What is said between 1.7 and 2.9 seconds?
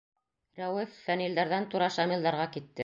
тура Шамилдарға китте.